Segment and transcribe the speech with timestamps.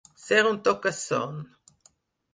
[0.21, 1.39] Ser un toca-son.